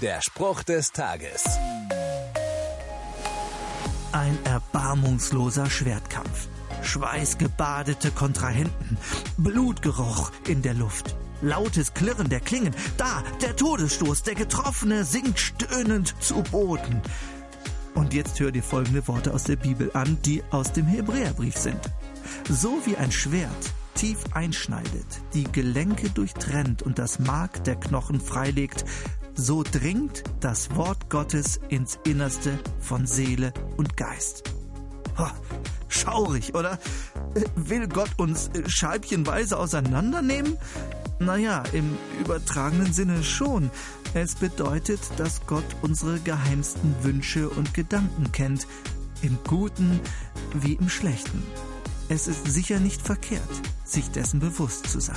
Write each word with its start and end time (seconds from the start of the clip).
Der 0.00 0.22
Spruch 0.22 0.62
des 0.62 0.92
Tages. 0.92 1.44
Ein 4.12 4.38
erbarmungsloser 4.44 5.68
Schwertkampf. 5.68 6.48
Schweißgebadete 6.82 8.10
Kontrahenten. 8.10 8.96
Blutgeruch 9.36 10.32
in 10.48 10.62
der 10.62 10.72
Luft. 10.72 11.16
Lautes 11.42 11.92
Klirren 11.92 12.30
der 12.30 12.40
Klingen. 12.40 12.74
Da, 12.96 13.22
der 13.42 13.56
Todesstoß. 13.56 14.22
Der 14.22 14.36
Getroffene 14.36 15.04
sinkt 15.04 15.38
stöhnend 15.38 16.14
zu 16.22 16.42
Boden. 16.44 17.02
Und 17.94 18.14
jetzt 18.14 18.40
hör 18.40 18.52
dir 18.52 18.62
folgende 18.62 19.06
Worte 19.06 19.34
aus 19.34 19.44
der 19.44 19.56
Bibel 19.56 19.90
an, 19.92 20.16
die 20.24 20.42
aus 20.50 20.72
dem 20.72 20.86
Hebräerbrief 20.86 21.58
sind. 21.58 21.80
So 22.48 22.80
wie 22.86 22.96
ein 22.96 23.12
Schwert 23.12 23.74
tief 23.94 24.24
einschneidet, 24.32 25.20
die 25.34 25.44
Gelenke 25.44 26.08
durchtrennt 26.08 26.82
und 26.82 26.98
das 26.98 27.18
Mark 27.18 27.64
der 27.64 27.76
Knochen 27.76 28.18
freilegt, 28.18 28.86
so 29.40 29.62
dringt 29.62 30.22
das 30.40 30.74
Wort 30.76 31.08
Gottes 31.08 31.60
ins 31.68 31.98
Innerste 32.04 32.58
von 32.78 33.06
Seele 33.06 33.52
und 33.76 33.96
Geist. 33.96 34.44
Oh, 35.18 35.26
schaurig, 35.88 36.54
oder? 36.54 36.78
Will 37.56 37.88
Gott 37.88 38.10
uns 38.18 38.50
scheibchenweise 38.66 39.58
auseinandernehmen? 39.58 40.56
Naja, 41.18 41.62
im 41.72 41.96
übertragenen 42.20 42.92
Sinne 42.92 43.22
schon. 43.22 43.70
Es 44.14 44.34
bedeutet, 44.34 45.00
dass 45.16 45.46
Gott 45.46 45.64
unsere 45.82 46.18
geheimsten 46.20 46.94
Wünsche 47.02 47.48
und 47.48 47.74
Gedanken 47.74 48.32
kennt, 48.32 48.66
im 49.22 49.38
Guten 49.46 50.00
wie 50.54 50.74
im 50.74 50.88
Schlechten. 50.88 51.42
Es 52.08 52.26
ist 52.26 52.46
sicher 52.46 52.80
nicht 52.80 53.02
verkehrt, 53.02 53.42
sich 53.84 54.10
dessen 54.10 54.40
bewusst 54.40 54.88
zu 54.88 55.00
sein. 55.00 55.16